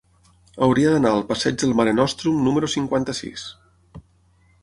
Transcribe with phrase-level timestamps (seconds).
[0.67, 3.47] Hauria d'anar al passeig del Mare Nostrum número cinquanta-sis.